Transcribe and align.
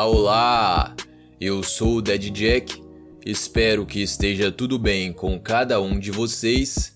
Olá, 0.00 0.06
olá! 0.06 0.96
Eu 1.38 1.62
sou 1.62 1.96
o 1.96 2.00
Dead 2.00 2.30
Jack, 2.30 2.82
espero 3.26 3.84
que 3.84 4.00
esteja 4.00 4.50
tudo 4.50 4.78
bem 4.78 5.12
com 5.12 5.38
cada 5.38 5.78
um 5.78 5.98
de 5.98 6.10
vocês 6.10 6.94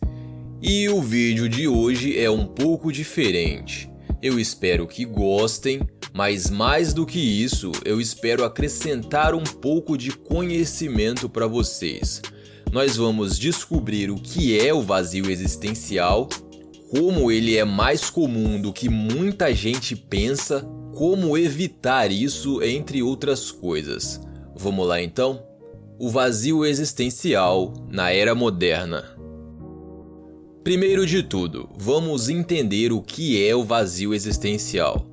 e 0.63 0.89
o 0.89 1.03
vídeo 1.03 1.47
de 1.47 1.69
hoje 1.69 2.19
é 2.19 2.31
um 2.31 2.47
pouco 2.47 2.91
diferente. 2.91 3.91
Eu 4.23 4.41
espero 4.41 4.87
que 4.87 5.05
gostem, 5.05 5.83
mas 6.15 6.49
mais 6.49 6.95
do 6.95 7.05
que 7.05 7.19
isso, 7.19 7.73
eu 7.85 8.01
espero 8.01 8.43
acrescentar 8.43 9.35
um 9.35 9.45
pouco 9.45 9.99
de 9.99 10.11
conhecimento 10.11 11.29
para 11.29 11.47
vocês. 11.47 12.23
Nós 12.73 12.97
vamos 12.97 13.39
descobrir 13.39 14.11
o 14.11 14.17
que 14.17 14.59
é 14.59 14.73
o 14.73 14.81
vazio 14.81 15.31
existencial, 15.31 16.27
como 16.91 17.31
ele 17.31 17.55
é 17.55 17.65
mais 17.67 18.09
comum 18.09 18.59
do 18.59 18.73
que 18.73 18.89
muita 18.89 19.55
gente 19.55 19.95
pensa 19.95 20.67
como 20.95 21.37
evitar 21.37 22.11
isso, 22.11 22.63
entre 22.63 23.03
outras 23.03 23.51
coisas. 23.51 24.21
Vamos 24.57 24.87
lá 24.87 25.03
então? 25.03 25.43
O 25.99 26.09
vazio 26.09 26.65
existencial 26.65 27.75
na 27.91 28.13
era 28.13 28.35
moderna. 28.35 29.05
Primeiro 30.63 31.05
de 31.05 31.23
tudo, 31.23 31.69
vamos 31.77 32.29
entender 32.29 32.93
o 32.93 33.03
que 33.03 33.45
é 33.47 33.55
o 33.55 33.65
vazio 33.65 34.15
existencial. 34.15 35.07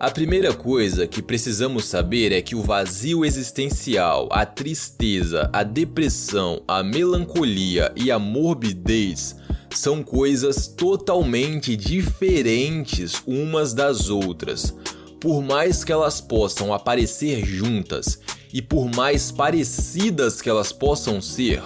A 0.00 0.10
primeira 0.10 0.54
coisa 0.54 1.06
que 1.06 1.20
precisamos 1.20 1.84
saber 1.84 2.32
é 2.32 2.40
que 2.40 2.56
o 2.56 2.62
vazio 2.62 3.22
existencial, 3.22 4.28
a 4.32 4.46
tristeza, 4.46 5.50
a 5.52 5.62
depressão, 5.62 6.62
a 6.66 6.82
melancolia 6.82 7.92
e 7.94 8.10
a 8.10 8.18
morbidez 8.18 9.36
são 9.74 10.02
coisas 10.02 10.66
totalmente 10.66 11.76
diferentes 11.76 13.22
umas 13.26 13.72
das 13.72 14.08
outras 14.08 14.74
por 15.20 15.42
mais 15.42 15.84
que 15.84 15.92
elas 15.92 16.20
possam 16.20 16.72
aparecer 16.72 17.44
juntas 17.44 18.18
e 18.52 18.62
por 18.62 18.90
mais 18.94 19.30
parecidas 19.30 20.40
que 20.40 20.48
elas 20.48 20.72
possam 20.72 21.20
ser, 21.20 21.62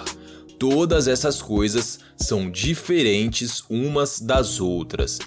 todas 0.59 1.07
essas 1.07 1.41
coisas 1.41 1.99
são 2.17 2.51
diferentes 2.51 3.63
umas 3.69 4.19
das 4.19 4.59
outras. 4.59 5.19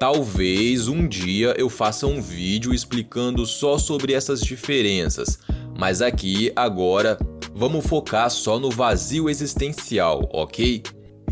Talvez 0.00 0.88
um 0.88 1.06
dia 1.06 1.54
eu 1.56 1.68
faça 1.68 2.06
um 2.06 2.20
vídeo 2.20 2.74
explicando 2.74 3.46
só 3.46 3.78
sobre 3.78 4.12
essas 4.12 4.40
diferenças, 4.40 5.38
mas 5.78 6.02
aqui 6.02 6.50
agora 6.56 7.18
vamos 7.54 7.86
focar 7.86 8.30
só 8.30 8.58
no 8.58 8.70
vazio 8.70 9.28
existencial, 9.28 10.28
ok? 10.32 10.82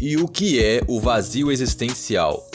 E 0.00 0.16
o 0.16 0.28
que 0.28 0.62
é 0.62 0.82
o 0.86 1.00
vazio 1.00 1.50
existencial? 1.50 2.51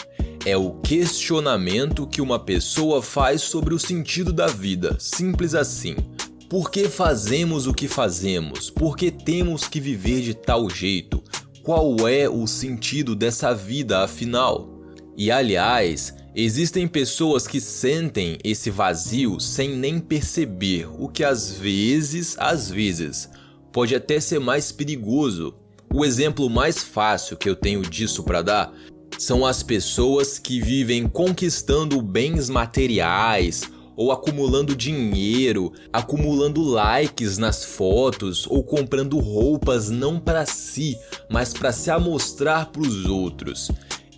É 0.47 0.55
o 0.55 0.71
questionamento 0.75 2.07
que 2.07 2.21
uma 2.21 2.39
pessoa 2.39 3.01
faz 3.01 3.41
sobre 3.41 3.73
o 3.73 3.79
sentido 3.79 4.31
da 4.31 4.47
vida, 4.47 4.95
simples 4.97 5.53
assim. 5.53 5.93
Por 6.49 6.71
que 6.71 6.87
fazemos 6.87 7.67
o 7.67 7.73
que 7.73 7.89
fazemos? 7.89 8.69
Por 8.69 8.95
que 8.95 9.11
temos 9.11 9.67
que 9.67 9.81
viver 9.81 10.21
de 10.21 10.33
tal 10.33 10.69
jeito? 10.69 11.21
Qual 11.63 12.07
é 12.07 12.29
o 12.29 12.47
sentido 12.47 13.13
dessa 13.13 13.53
vida 13.53 14.05
afinal? 14.05 14.69
E 15.17 15.29
aliás, 15.29 16.13
existem 16.33 16.87
pessoas 16.87 17.45
que 17.45 17.59
sentem 17.59 18.37
esse 18.41 18.69
vazio 18.69 19.41
sem 19.41 19.75
nem 19.75 19.99
perceber, 19.99 20.87
o 20.97 21.09
que 21.09 21.25
às 21.25 21.51
vezes, 21.51 22.37
às 22.39 22.71
vezes, 22.71 23.29
pode 23.73 23.93
até 23.93 24.17
ser 24.21 24.39
mais 24.39 24.71
perigoso. 24.71 25.53
O 25.93 26.05
exemplo 26.05 26.49
mais 26.49 26.81
fácil 26.81 27.35
que 27.35 27.49
eu 27.49 27.55
tenho 27.55 27.81
disso 27.81 28.23
para 28.23 28.41
dar 28.41 28.73
são 29.17 29.45
as 29.45 29.63
pessoas 29.63 30.37
que 30.37 30.61
vivem 30.61 31.07
conquistando 31.07 32.01
bens 32.01 32.49
materiais 32.49 33.63
ou 33.95 34.11
acumulando 34.11 34.75
dinheiro, 34.75 35.73
acumulando 35.91 36.61
likes 36.61 37.39
nas 37.39 37.65
fotos 37.65 38.45
ou 38.47 38.63
comprando 38.63 39.17
roupas 39.17 39.89
não 39.89 40.19
para 40.19 40.45
si, 40.45 40.95
mas 41.27 41.51
para 41.51 41.71
se 41.71 41.89
amostrar 41.89 42.67
para 42.67 42.81
os 42.81 43.05
outros. 43.05 43.71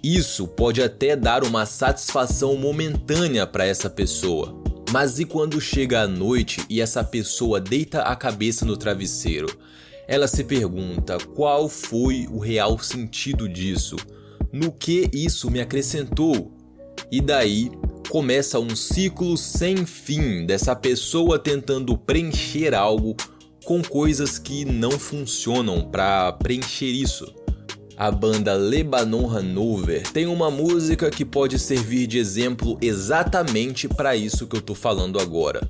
Isso 0.03 0.47
pode 0.47 0.81
até 0.81 1.15
dar 1.15 1.45
uma 1.45 1.65
satisfação 1.65 2.57
momentânea 2.57 3.47
para 3.47 3.65
essa 3.65 3.89
pessoa. 3.89 4.61
Mas 4.91 5.19
e 5.19 5.25
quando 5.25 5.61
chega 5.61 6.01
a 6.01 6.07
noite 6.07 6.65
e 6.69 6.81
essa 6.81 7.03
pessoa 7.03 7.61
deita 7.61 8.01
a 8.01 8.15
cabeça 8.15 8.65
no 8.65 8.75
travesseiro? 8.75 9.47
Ela 10.07 10.27
se 10.27 10.43
pergunta 10.43 11.17
qual 11.35 11.69
foi 11.69 12.27
o 12.31 12.39
real 12.39 12.79
sentido 12.79 13.47
disso? 13.47 13.95
No 14.51 14.71
que 14.71 15.09
isso 15.13 15.49
me 15.49 15.59
acrescentou. 15.59 16.51
E 17.11 17.21
daí 17.21 17.71
começa 18.09 18.59
um 18.59 18.75
ciclo 18.75 19.37
sem 19.37 19.85
fim 19.85 20.45
dessa 20.45 20.75
pessoa 20.75 21.37
tentando 21.37 21.97
preencher 21.97 22.73
algo 22.73 23.15
com 23.65 23.81
coisas 23.81 24.39
que 24.39 24.65
não 24.65 24.91
funcionam 24.91 25.89
para 25.89 26.31
preencher 26.33 26.87
isso. 26.87 27.31
A 27.95 28.09
banda 28.09 28.53
Lebanon 28.53 29.29
Hanover 29.29 30.09
tem 30.11 30.25
uma 30.25 30.49
música 30.49 31.11
que 31.11 31.25
pode 31.25 31.59
servir 31.59 32.07
de 32.07 32.17
exemplo 32.17 32.77
exatamente 32.81 33.87
para 33.87 34.15
isso 34.15 34.47
que 34.47 34.55
eu 34.55 34.61
tô 34.61 34.73
falando 34.73 35.19
agora. 35.19 35.69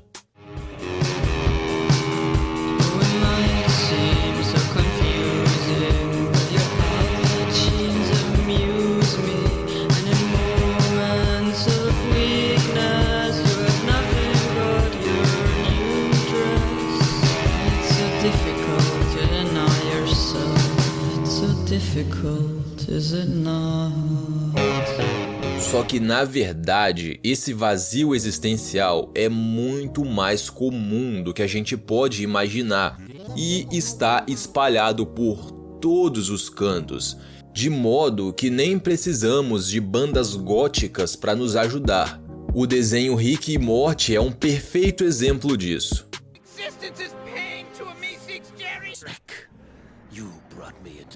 Só 25.60 25.84
que 25.84 26.00
na 26.00 26.24
verdade, 26.24 27.20
esse 27.22 27.52
vazio 27.52 28.12
existencial 28.12 29.08
é 29.14 29.28
muito 29.28 30.04
mais 30.04 30.50
comum 30.50 31.22
do 31.22 31.32
que 31.32 31.42
a 31.42 31.46
gente 31.46 31.76
pode 31.76 32.24
imaginar 32.24 33.00
e 33.36 33.68
está 33.70 34.24
espalhado 34.26 35.06
por 35.06 35.52
todos 35.80 36.28
os 36.28 36.48
cantos, 36.48 37.16
de 37.52 37.70
modo 37.70 38.32
que 38.32 38.50
nem 38.50 38.76
precisamos 38.76 39.68
de 39.68 39.80
bandas 39.80 40.34
góticas 40.34 41.14
para 41.14 41.36
nos 41.36 41.54
ajudar. 41.54 42.20
O 42.52 42.66
desenho 42.66 43.14
Rick 43.14 43.52
e 43.52 43.58
Morty 43.58 44.16
é 44.16 44.20
um 44.20 44.32
perfeito 44.32 45.04
exemplo 45.04 45.56
disso. 45.56 46.09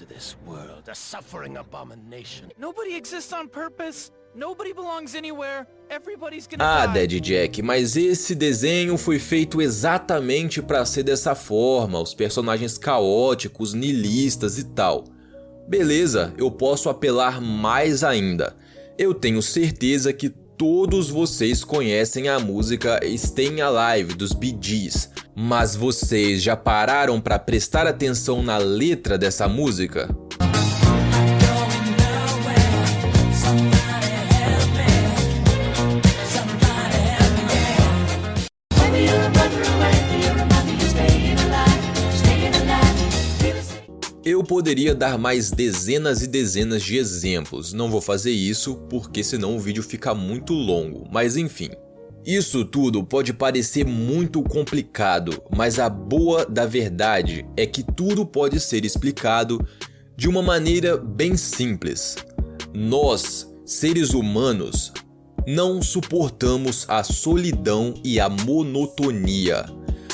This 0.03 0.35
world, 0.45 0.89
a 0.89 0.95
suffering 0.95 1.57
abomination. 1.57 2.49
Nobody 2.59 2.95
exists 2.95 3.31
on 3.31 3.47
purpose. 3.47 4.11
Nobody 4.35 4.73
belongs 4.73 5.15
anywhere. 5.15 5.65
Everybody's 5.89 6.45
gonna 6.45 6.63
ah, 6.63 6.87
Dead 6.87 7.21
Jack, 7.21 7.61
mas 7.61 7.95
esse 7.95 8.35
desenho 8.35 8.97
foi 8.97 9.17
feito 9.17 9.61
exatamente 9.61 10.61
para 10.61 10.83
ser 10.85 11.03
dessa 11.03 11.33
forma, 11.33 12.01
os 12.01 12.13
personagens 12.13 12.77
caóticos, 12.77 13.73
nilistas 13.73 14.57
e 14.57 14.65
tal. 14.65 15.05
Beleza, 15.67 16.33
eu 16.37 16.51
posso 16.51 16.89
apelar 16.89 17.39
mais 17.39 18.03
ainda. 18.03 18.55
Eu 18.97 19.13
tenho 19.13 19.41
certeza 19.41 20.11
que 20.11 20.29
todos 20.29 21.09
vocês 21.09 21.63
conhecem 21.63 22.27
a 22.27 22.39
música 22.39 22.99
Stay 23.17 23.61
Alive 23.61 24.15
dos 24.15 24.33
Bee 24.33 24.57
Gees, 24.59 25.09
mas 25.35 25.75
vocês 25.75 26.41
já 26.41 26.55
pararam 26.55 27.19
para 27.19 27.37
prestar 27.37 27.85
atenção 27.85 28.41
na 28.41 28.57
letra 28.57 29.17
dessa 29.17 29.49
música? 29.49 30.07
Eu 44.23 44.43
poderia 44.43 44.95
dar 44.95 45.19
mais 45.19 45.51
dezenas 45.51 46.23
e 46.23 46.27
dezenas 46.27 46.81
de 46.81 46.97
exemplos, 46.97 47.73
não 47.73 47.91
vou 47.91 48.01
fazer 48.01 48.31
isso 48.31 48.75
porque 48.89 49.23
senão 49.23 49.55
o 49.55 49.59
vídeo 49.59 49.83
fica 49.83 50.15
muito 50.15 50.51
longo, 50.51 51.07
mas 51.11 51.37
enfim. 51.37 51.69
Isso 52.25 52.65
tudo 52.65 53.03
pode 53.03 53.33
parecer 53.33 53.85
muito 53.85 54.41
complicado, 54.41 55.39
mas 55.55 55.77
a 55.77 55.87
boa 55.87 56.43
da 56.43 56.65
verdade 56.65 57.45
é 57.55 57.67
que 57.67 57.83
tudo 57.83 58.25
pode 58.25 58.59
ser 58.59 58.83
explicado 58.83 59.63
de 60.17 60.27
uma 60.27 60.41
maneira 60.41 60.97
bem 60.97 61.37
simples. 61.37 62.15
Nós, 62.73 63.47
seres 63.63 64.15
humanos, 64.15 64.91
não 65.45 65.83
suportamos 65.83 66.85
a 66.87 67.03
solidão 67.03 67.93
e 68.03 68.19
a 68.19 68.27
monotonia. 68.27 69.67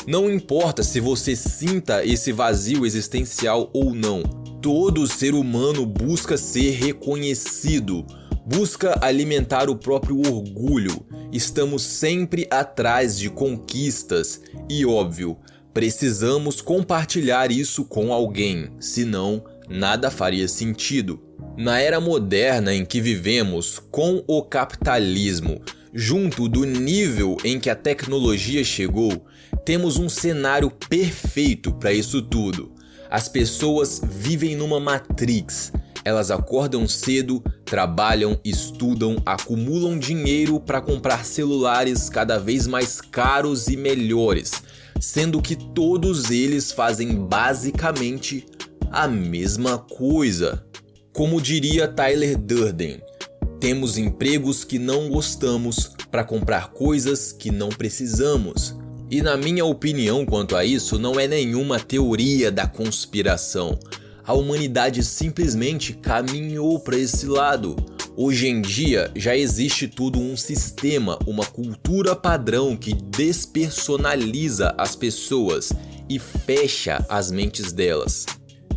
Não 0.06 0.30
importa 0.30 0.84
se 0.84 1.00
você 1.00 1.34
sinta 1.34 2.06
esse 2.06 2.34
vazio 2.34 2.86
existencial 2.86 3.69
ou 3.74 3.96
não, 3.96 4.24
todo 4.62 5.07
ser 5.07 5.34
humano 5.34 5.86
busca 5.86 6.36
ser 6.36 6.72
reconhecido, 6.72 8.06
busca 8.46 8.98
alimentar 9.02 9.70
o 9.70 9.76
próprio 9.76 10.20
orgulho. 10.20 11.06
Estamos 11.32 11.84
sempre 11.84 12.48
atrás 12.50 13.18
de 13.18 13.30
conquistas 13.30 14.42
e, 14.70 14.86
óbvio, 14.86 15.38
precisamos 15.74 16.62
compartilhar 16.62 17.52
isso 17.52 17.86
com 17.86 18.12
alguém, 18.12 18.72
senão 18.80 19.44
nada 19.70 20.12
faria 20.12 20.48
sentido. 20.48 21.22
Na 21.58 21.80
era 21.80 22.00
moderna 22.00 22.74
em 22.74 22.86
que 22.86 23.00
vivemos, 23.00 23.80
com 23.92 24.24
o 24.28 24.42
capitalismo, 24.42 25.62
junto 25.94 26.48
do 26.48 26.66
nível 26.66 27.38
em 27.44 27.60
que 27.60 27.70
a 27.70 27.76
tecnologia 27.76 28.64
chegou, 28.64 29.26
temos 29.66 29.98
um 29.98 30.10
cenário 30.10 30.72
perfeito 30.72 31.72
para 31.74 31.94
isso 31.94 32.22
tudo. 32.22 32.72
As 33.10 33.28
pessoas 33.28 34.02
vivem 34.04 34.56
numa 34.56 34.80
matrix. 34.80 35.72
Elas 36.04 36.32
acordam 36.32 36.88
cedo, 36.88 37.44
trabalham, 37.71 38.38
estudam, 38.44 39.15
acumulam 39.25 39.97
dinheiro 39.97 40.59
para 40.59 40.81
comprar 40.81 41.23
celulares 41.23 42.09
cada 42.09 42.38
vez 42.38 42.68
mais 42.68 43.00
caros 43.00 43.69
e 43.69 43.77
melhores, 43.77 44.62
sendo 45.00 45.41
que 45.41 45.56
todos 45.56 46.29
eles 46.29 46.73
fazem 46.73 47.15
basicamente 47.15 48.45
a 48.91 49.07
mesma 49.07 49.77
coisa. 49.77 50.65
Como 51.13 51.39
diria 51.39 51.88
Tyler 51.88 52.38
Durden, 52.38 53.01
temos 53.57 53.97
empregos 53.97 54.65
que 54.65 54.77
não 54.77 55.07
gostamos 55.07 55.91
para 56.12 56.25
comprar 56.25 56.71
coisas 56.71 57.31
que 57.31 57.50
não 57.50 57.69
precisamos. 57.69 58.75
E 59.09 59.21
na 59.21 59.38
minha 59.38 59.63
opinião 59.63 60.25
quanto 60.25 60.57
a 60.57 60.65
isso, 60.65 61.00
não 61.00 61.18
é 61.18 61.25
nenhuma 61.25 61.79
teoria 61.79 62.51
da 62.51 62.68
conspiração. 62.68 63.79
A 64.25 64.33
humanidade 64.33 65.03
simplesmente 65.03 65.94
caminhou 65.94 66.79
para 66.79 66.97
esse 66.97 67.25
lado. 67.25 67.75
Hoje 68.15 68.47
em 68.47 68.62
dia 68.62 69.09
já 69.15 69.35
existe 69.35 69.88
tudo 69.88 70.19
um 70.19 70.38
sistema, 70.38 71.18
uma 71.25 71.45
cultura 71.45 72.15
padrão 72.15 72.75
que 72.75 72.94
despersonaliza 72.94 74.75
as 74.77 74.95
pessoas 74.95 75.71
e 76.07 76.19
fecha 76.19 77.03
as 77.09 77.31
mentes 77.31 77.71
delas. 77.71 78.25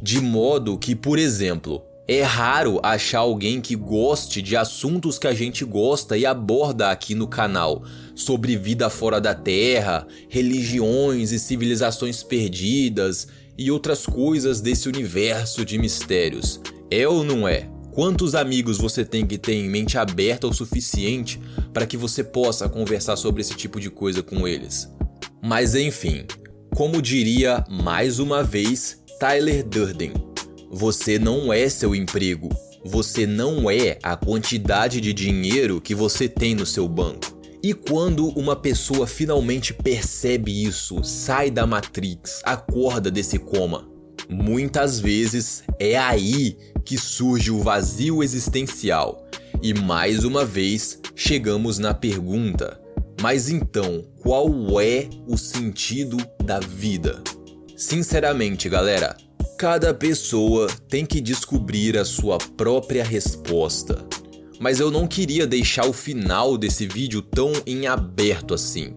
De 0.01 0.21
modo 0.21 0.79
que, 0.79 0.95
por 0.95 1.19
exemplo, 1.19 1.83
é 2.07 2.23
raro 2.23 2.81
achar 2.83 3.21
alguém 3.21 3.61
que 3.61 3.75
goste 3.75 4.41
de 4.41 4.57
assuntos 4.57 5.19
que 5.19 5.27
a 5.27 5.35
gente 5.35 5.65
gosta 5.65 6.17
e 6.17 6.27
aborda 6.27 6.91
aqui 6.91 7.15
no 7.15 7.27
canal, 7.27 7.83
sobre 8.15 8.57
vida 8.57 8.91
fora 8.91 9.21
da 9.21 9.35
Terra, 9.35 10.07
religiões 10.29 11.33
e 11.33 11.39
civilizações 11.39 12.23
perdidas 12.23 13.27
e 13.57 13.71
outras 13.71 14.07
coisas 14.07 14.61
desse 14.61 14.89
universo 14.89 15.65
de 15.65 15.79
mistérios. 15.79 16.61
É 16.91 17.07
ou 17.07 17.25
não 17.25 17.47
é? 17.47 17.69
Quantos 17.93 18.35
amigos 18.35 18.77
você 18.77 19.05
tem 19.05 19.25
que 19.25 19.39
ter 19.39 19.55
em 19.55 19.69
mente 19.69 19.97
aberta 19.97 20.49
o 20.49 20.53
suficiente 20.53 21.41
para 21.73 21.87
que 21.87 21.97
você 21.97 22.25
possa 22.25 22.69
conversar 22.69 23.17
sobre 23.17 23.41
esse 23.41 23.55
tipo 23.55 23.79
de 23.79 23.89
coisa 23.89 24.23
com 24.23 24.49
eles? 24.49 24.89
Mas 25.41 25.75
enfim, 25.75 26.25
como 26.75 27.01
diria 27.01 27.65
mais 27.71 28.19
uma 28.19 28.43
vez 28.43 29.01
Tyler 29.21 29.65
Durden, 29.65 30.13
você 30.71 31.21
não 31.21 31.53
é 31.53 31.69
seu 31.69 31.95
emprego, 31.95 32.49
você 32.85 33.27
não 33.27 33.71
é 33.71 33.97
a 34.03 34.17
quantidade 34.17 35.01
de 35.01 35.13
dinheiro 35.13 35.81
que 35.81 35.95
você 35.95 36.29
tem 36.29 36.55
no 36.55 36.67
seu 36.67 36.89
banco. 36.89 37.34
E 37.65 37.73
quando 37.73 38.29
uma 38.39 38.55
pessoa 38.55 39.07
finalmente 39.07 39.73
percebe 39.73 40.67
isso, 40.67 41.03
sai 41.03 41.51
da 41.51 41.67
Matrix, 41.67 42.43
acorda 42.45 43.11
desse 43.11 43.39
coma, 43.39 43.89
muitas 44.29 45.01
vezes 45.01 45.65
é 45.79 45.97
aí 45.97 46.59
que 46.85 46.99
surge 46.99 47.51
o 47.51 47.63
vazio 47.63 48.23
existencial. 48.23 49.27
E 49.63 49.73
mais 49.73 50.25
uma 50.25 50.45
vez 50.45 51.01
chegamos 51.17 51.79
na 51.79 51.95
pergunta: 51.95 52.79
mas 53.23 53.49
então, 53.49 54.05
qual 54.21 54.79
é 54.79 55.09
o 55.27 55.39
sentido 55.39 56.19
da 56.45 56.61
vida? 56.61 57.25
Sinceramente, 57.79 58.69
galera, 58.69 59.17
cada 59.57 59.95
pessoa 59.95 60.67
tem 60.87 61.07
que 61.07 61.19
descobrir 61.19 61.97
a 61.97 62.05
sua 62.05 62.37
própria 62.37 63.03
resposta 63.03 64.07
mas 64.65 64.81
eu 64.81 64.91
não 64.91 65.07
queria 65.07 65.47
deixar 65.47 65.87
o 65.87 65.93
final 65.93 66.57
desse 66.57 66.87
vídeo 66.87 67.21
tão 67.21 67.53
em 67.67 67.87
aberto 67.87 68.55
assim. 68.55 68.95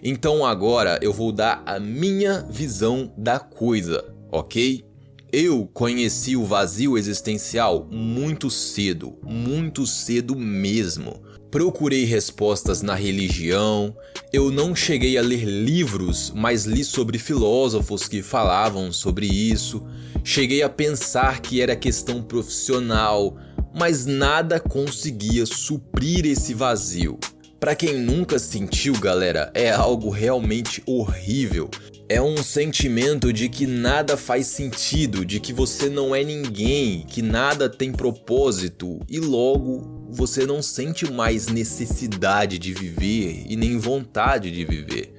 Então 0.00 0.46
agora 0.46 0.96
eu 1.02 1.12
vou 1.12 1.32
dar 1.32 1.60
a 1.66 1.80
minha 1.80 2.46
visão 2.48 3.12
da 3.18 3.40
coisa, 3.40 4.14
ok? 4.30 4.84
Eu 5.32 5.68
conheci 5.74 6.36
o 6.36 6.44
vazio 6.44 6.96
existencial 6.96 7.88
muito 7.90 8.48
cedo, 8.48 9.18
muito 9.24 9.88
cedo 9.88 10.36
mesmo. 10.36 11.20
Procurei 11.50 12.04
respostas 12.04 12.80
na 12.80 12.94
religião, 12.94 13.96
eu 14.32 14.52
não 14.52 14.72
cheguei 14.72 15.18
a 15.18 15.20
ler 15.20 15.42
livros, 15.42 16.32
mas 16.32 16.64
li 16.64 16.84
sobre 16.84 17.18
filósofos 17.18 18.06
que 18.06 18.22
falavam 18.22 18.92
sobre 18.92 19.26
isso. 19.26 19.84
Cheguei 20.22 20.62
a 20.62 20.68
pensar 20.68 21.40
que 21.40 21.60
era 21.60 21.74
questão 21.74 22.22
profissional, 22.22 23.36
mas 23.78 24.06
nada 24.06 24.58
conseguia 24.58 25.46
suprir 25.46 26.26
esse 26.26 26.52
vazio. 26.52 27.18
Para 27.60 27.74
quem 27.74 27.98
nunca 27.98 28.38
sentiu, 28.38 28.94
galera, 28.98 29.50
é 29.54 29.70
algo 29.70 30.10
realmente 30.10 30.82
horrível. 30.86 31.68
É 32.08 32.22
um 32.22 32.36
sentimento 32.38 33.32
de 33.32 33.48
que 33.48 33.66
nada 33.66 34.16
faz 34.16 34.46
sentido, 34.46 35.24
de 35.24 35.40
que 35.40 35.52
você 35.52 35.88
não 35.88 36.14
é 36.14 36.24
ninguém, 36.24 37.04
que 37.06 37.20
nada 37.20 37.68
tem 37.68 37.92
propósito 37.92 39.00
e 39.08 39.18
logo 39.18 40.06
você 40.08 40.46
não 40.46 40.62
sente 40.62 41.10
mais 41.10 41.48
necessidade 41.48 42.58
de 42.58 42.72
viver 42.72 43.44
e 43.46 43.56
nem 43.56 43.76
vontade 43.76 44.50
de 44.50 44.64
viver. 44.64 45.12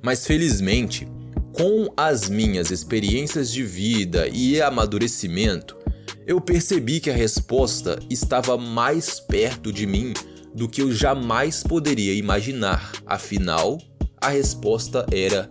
Mas 0.00 0.26
felizmente, 0.26 1.06
com 1.52 1.92
as 1.96 2.30
minhas 2.30 2.70
experiências 2.70 3.52
de 3.52 3.62
vida 3.62 4.28
e 4.28 4.62
amadurecimento, 4.62 5.76
eu 6.30 6.40
percebi 6.40 7.00
que 7.00 7.10
a 7.10 7.12
resposta 7.12 7.98
estava 8.08 8.56
mais 8.56 9.18
perto 9.18 9.72
de 9.72 9.84
mim 9.84 10.14
do 10.54 10.68
que 10.68 10.80
eu 10.80 10.92
jamais 10.92 11.64
poderia 11.64 12.14
imaginar. 12.14 12.92
Afinal, 13.04 13.78
a 14.20 14.28
resposta 14.28 15.04
era 15.10 15.48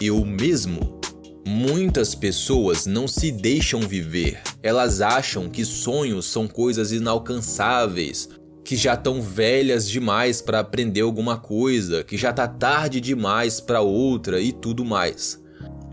eu 0.00 0.24
mesmo. 0.24 0.98
Muitas 1.46 2.14
pessoas 2.14 2.86
não 2.86 3.06
se 3.06 3.30
deixam 3.30 3.80
viver. 3.80 4.40
Elas 4.62 5.02
acham 5.02 5.50
que 5.50 5.66
sonhos 5.66 6.24
são 6.24 6.48
coisas 6.48 6.92
inalcançáveis, 6.92 8.30
que 8.64 8.74
já 8.74 8.94
estão 8.94 9.20
velhas 9.20 9.86
demais 9.86 10.40
para 10.40 10.60
aprender 10.60 11.02
alguma 11.02 11.36
coisa, 11.36 12.02
que 12.02 12.16
já 12.16 12.32
tá 12.32 12.48
tarde 12.48 13.02
demais 13.02 13.60
para 13.60 13.82
outra 13.82 14.40
e 14.40 14.50
tudo 14.50 14.82
mais. 14.82 15.38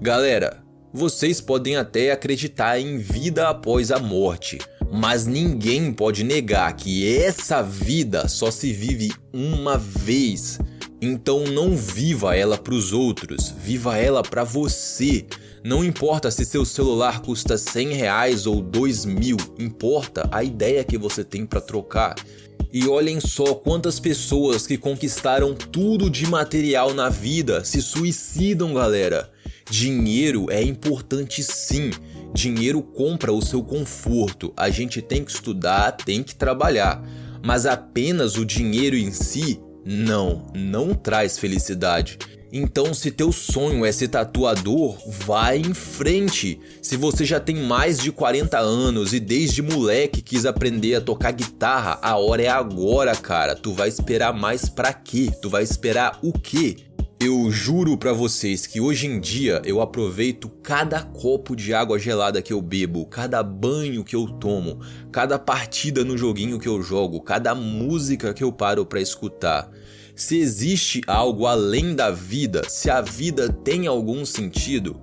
Galera, 0.02 0.59
vocês 0.94 1.40
podem 1.40 1.76
até 1.76 2.12
acreditar 2.12 2.80
em 2.80 2.98
vida 2.98 3.48
após 3.48 3.92
a 3.92 4.00
morte, 4.00 4.58
mas 4.92 5.26
ninguém 5.26 5.94
pode 5.94 6.24
negar 6.24 6.76
que 6.76 7.16
essa 7.18 7.62
vida 7.62 8.28
só 8.28 8.50
se 8.50 8.74
vive 8.74 9.12
uma 9.32 9.78
vez. 9.78 10.60
Então 11.02 11.46
não 11.46 11.78
viva 11.78 12.36
ela 12.36 12.58
para 12.58 12.74
os 12.74 12.92
outros, 12.92 13.54
viva 13.64 13.98
ela 13.98 14.22
para 14.22 14.44
você. 14.44 15.26
Não 15.64 15.84
importa 15.84 16.32
se 16.32 16.44
seu 16.44 16.66
celular 16.66 17.22
custa 17.22 17.58
100 17.58 17.94
reais 17.94 18.46
ou 18.46 18.62
2 18.62 19.06
mil, 19.06 19.38
importa 19.58 20.28
a 20.32 20.44
ideia 20.44 20.84
que 20.84 20.98
você 20.98 21.24
tem 21.24 21.46
para 21.46 21.62
trocar. 21.62 22.16
E 22.72 22.88
olhem 22.88 23.20
só 23.20 23.56
quantas 23.56 24.00
pessoas 24.00 24.68
que 24.68 24.78
conquistaram 24.78 25.56
tudo 25.56 26.10
de 26.10 26.28
material 26.28 26.94
na 26.94 27.10
vida 27.10 27.64
se 27.64 27.82
suicidam, 27.82 28.74
galera. 28.74 29.30
Dinheiro 29.70 30.48
é 30.50 30.64
importante 30.64 31.44
sim. 31.44 31.92
Dinheiro 32.34 32.82
compra 32.82 33.32
o 33.32 33.42
seu 33.42 33.64
conforto. 33.64 34.52
A 34.58 34.70
gente 34.70 35.02
tem 35.02 35.24
que 35.24 35.32
estudar, 35.32 35.92
tem 35.92 36.24
que 36.24 36.36
trabalhar. 36.36 37.04
Mas 37.46 37.66
apenas 37.66 38.36
o 38.36 38.46
dinheiro 38.46 38.96
em 38.96 39.12
si, 39.12 39.60
não, 39.86 40.48
não 40.54 40.94
traz 40.94 41.38
felicidade. 41.38 42.18
Então, 42.52 42.96
se 42.96 43.12
teu 43.12 43.32
sonho 43.32 43.86
é 43.86 43.92
ser 43.92 44.08
tatuador, 44.08 44.98
vai 45.08 45.58
em 45.58 45.74
frente. 45.74 46.60
Se 46.82 46.98
você 46.98 47.24
já 47.24 47.40
tem 47.40 47.56
mais 47.56 48.00
de 48.00 48.12
40 48.12 48.58
anos 48.58 49.14
e 49.14 49.20
desde 49.20 49.62
moleque 49.62 50.22
quis 50.22 50.48
aprender 50.48 50.96
a 50.96 51.02
tocar 51.02 51.32
guitarra, 51.32 52.00
a 52.02 52.18
hora 52.18 52.42
é 52.42 52.50
agora, 52.50 53.16
cara. 53.16 53.56
Tu 53.56 53.72
vai 53.72 53.88
esperar 53.88 54.34
mais 54.34 54.68
pra 54.68 54.92
quê? 54.92 55.32
Tu 55.42 55.48
vai 55.48 55.62
esperar 55.62 56.18
o 56.24 56.34
quê? 56.34 56.78
Eu 57.22 57.52
juro 57.52 57.98
para 57.98 58.14
vocês 58.14 58.66
que 58.66 58.80
hoje 58.80 59.06
em 59.06 59.20
dia 59.20 59.62
eu 59.66 59.82
aproveito 59.82 60.48
cada 60.64 61.04
copo 61.04 61.54
de 61.54 61.74
água 61.74 62.00
gelada 62.00 62.42
que 62.42 62.54
eu 62.54 62.62
bebo, 62.62 63.06
cada 63.06 63.44
banho 63.44 64.06
que 64.06 64.16
eu 64.16 64.26
tomo, 64.26 64.80
cada 65.12 65.38
partida 65.38 66.06
no 66.06 66.18
joguinho 66.18 66.58
que 66.58 66.70
eu 66.70 66.82
jogo, 66.82 67.20
cada 67.20 67.54
música 67.54 68.34
que 68.34 68.42
eu 68.42 68.54
paro 68.54 68.86
para 68.86 69.02
escutar. 69.02 69.70
Se 70.16 70.38
existe 70.38 71.02
algo 71.08 71.46
além 71.46 71.94
da 71.94 72.10
vida, 72.10 72.62
se 72.70 72.90
a 72.90 73.02
vida 73.02 73.52
tem 73.52 73.86
algum 73.86 74.26
sentido, 74.26 74.98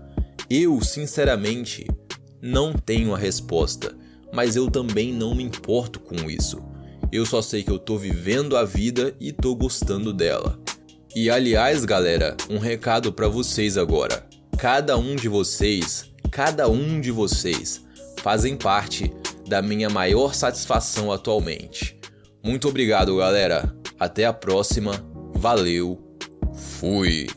eu, 0.49 0.81
sinceramente, 0.81 1.87
não 2.41 2.73
tenho 2.73 3.15
a 3.15 3.19
resposta, 3.19 3.95
mas 4.33 4.57
eu 4.57 4.71
também 4.71 5.13
não 5.13 5.35
me 5.35 5.43
importo 5.43 6.01
com 6.01 6.31
isso. 6.31 6.65
Eu 7.13 7.27
só 7.27 7.43
sei 7.43 7.63
que 7.63 7.71
eu 7.71 7.79
tô 7.79 7.99
vivendo 7.99 8.57
a 8.57 8.65
vida 8.65 9.15
e 9.21 9.33
tô 9.33 9.55
gostando 9.55 10.15
dela. 10.15 10.66
E 11.19 11.31
aliás, 11.31 11.87
galera, 11.87 12.37
um 12.51 12.59
recado 12.59 13.11
para 13.11 13.27
vocês 13.27 13.79
agora. 13.79 14.23
Cada 14.59 14.99
um 14.99 15.17
de 15.17 15.31
vocês, 15.31 16.13
cada 16.31 16.69
um 16.69 17.01
de 17.01 17.11
vocês 17.11 17.83
fazem 18.21 18.55
parte 18.55 19.11
da 19.49 19.63
minha 19.63 19.89
maior 19.89 20.35
satisfação 20.35 21.11
atualmente. 21.11 21.99
Muito 22.45 22.69
obrigado, 22.69 23.17
galera. 23.17 23.75
Até 23.99 24.27
a 24.27 24.33
próxima. 24.35 24.93
Valeu. 25.33 25.99
Fui. 26.53 27.29